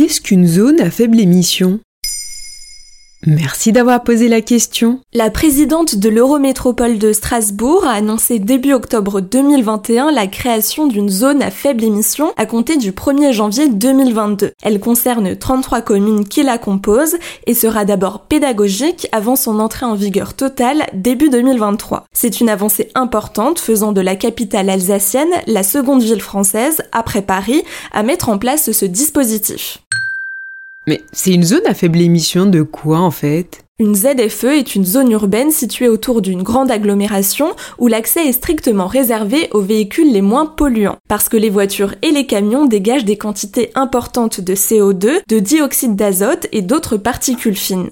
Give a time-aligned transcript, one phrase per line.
[0.00, 1.78] Qu'est-ce qu'une zone à faible émission?
[3.26, 5.00] Merci d'avoir posé la question.
[5.12, 11.42] La présidente de l'Eurométropole de Strasbourg a annoncé début octobre 2021 la création d'une zone
[11.42, 14.52] à faible émission à compter du 1er janvier 2022.
[14.62, 19.94] Elle concerne 33 communes qui la composent et sera d'abord pédagogique avant son entrée en
[19.94, 22.06] vigueur totale début 2023.
[22.14, 27.64] C'est une avancée importante faisant de la capitale alsacienne la seconde ville française, après Paris,
[27.92, 29.82] à mettre en place ce dispositif.
[30.90, 33.62] Mais c'est une zone à faible émission de quoi en fait?
[33.78, 38.88] Une ZFE est une zone urbaine située autour d'une grande agglomération où l'accès est strictement
[38.88, 43.16] réservé aux véhicules les moins polluants, parce que les voitures et les camions dégagent des
[43.16, 47.90] quantités importantes de CO2, de dioxyde d'azote et d'autres particules fines.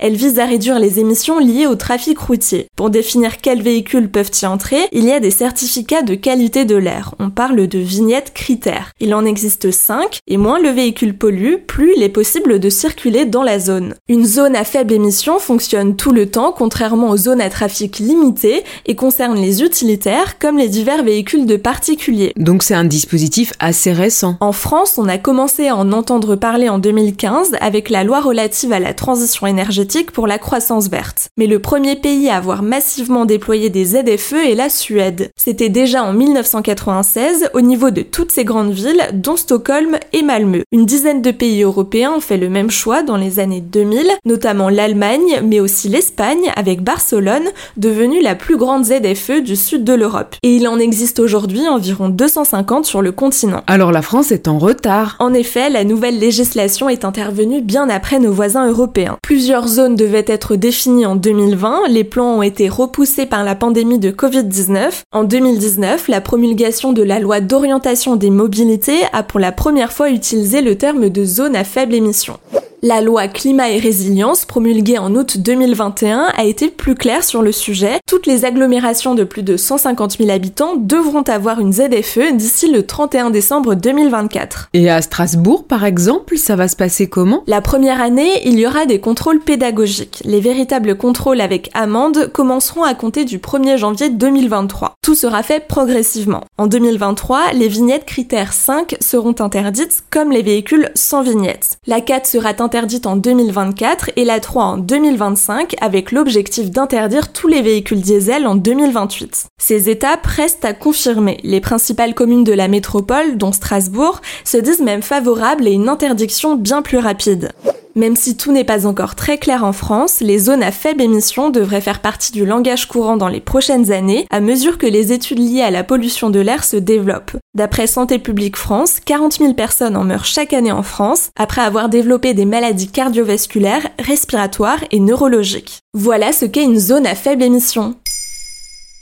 [0.00, 2.68] Elle vise à réduire les émissions liées au trafic routier.
[2.76, 6.76] Pour définir quels véhicules peuvent y entrer, il y a des certificats de qualité de
[6.76, 7.14] l'air.
[7.18, 8.92] On parle de vignettes critères.
[9.00, 13.24] Il en existe 5, et moins le véhicule pollue, plus il est possible de circuler
[13.24, 13.94] dans la zone.
[14.08, 18.62] Une zone à faible émission fonctionne tout le temps, contrairement aux zones à trafic limité,
[18.86, 22.32] et concerne les utilitaires comme les divers véhicules de particuliers.
[22.36, 24.36] Donc c'est un dispositif assez récent.
[24.40, 28.72] En France, on a commencé à en entendre parler en 2015 avec la loi relative
[28.72, 31.28] à la transition énergétique pour la croissance verte.
[31.36, 35.30] Mais le premier pays à avoir massivement déployé des ZFE est la Suède.
[35.36, 40.62] C'était déjà en 1996 au niveau de toutes ces grandes villes, dont Stockholm et Malmö.
[40.72, 44.68] Une dizaine de pays européens ont fait le même choix dans les années 2000, notamment
[44.68, 50.36] l'Allemagne, mais aussi l'Espagne avec Barcelone, devenue la plus grande ZFE du sud de l'Europe.
[50.42, 53.62] Et il en existe aujourd'hui environ 250 sur le continent.
[53.66, 55.16] Alors la France est en retard.
[55.18, 59.16] En effet, la nouvelle législation est intervenue bien après nos voisins européens.
[59.38, 64.00] Plusieurs zone devait être définie en 2020, les plans ont été repoussés par la pandémie
[64.00, 65.02] de Covid-19.
[65.12, 70.10] En 2019, la promulgation de la loi d'orientation des mobilités a pour la première fois
[70.10, 72.40] utilisé le terme de zone à faible émission.
[72.80, 77.50] La loi climat et résilience promulguée en août 2021 a été plus claire sur le
[77.50, 77.98] sujet.
[78.06, 82.86] Toutes les agglomérations de plus de 150 000 habitants devront avoir une ZFE d'ici le
[82.86, 84.68] 31 décembre 2024.
[84.74, 87.42] Et à Strasbourg, par exemple, ça va se passer comment?
[87.48, 90.22] La première année, il y aura des contrôles pédagogiques.
[90.24, 94.94] Les véritables contrôles avec amende commenceront à compter du 1er janvier 2023.
[95.02, 96.44] Tout sera fait progressivement.
[96.58, 101.78] En 2023, les vignettes critères 5 seront interdites comme les véhicules sans vignettes.
[101.88, 107.48] La 4 sera interdite en 2024 et la 3 en 2025 avec l'objectif d'interdire tous
[107.48, 109.46] les véhicules diesel en 2028.
[109.56, 111.40] Ces étapes restent à confirmer.
[111.44, 116.56] Les principales communes de la métropole, dont Strasbourg, se disent même favorables à une interdiction
[116.56, 117.52] bien plus rapide.
[117.98, 121.50] Même si tout n'est pas encore très clair en France, les zones à faible émission
[121.50, 125.40] devraient faire partie du langage courant dans les prochaines années, à mesure que les études
[125.40, 127.36] liées à la pollution de l'air se développent.
[127.56, 131.88] D'après Santé publique France, 40 000 personnes en meurent chaque année en France, après avoir
[131.88, 135.80] développé des maladies cardiovasculaires, respiratoires et neurologiques.
[135.92, 137.96] Voilà ce qu'est une zone à faible émission.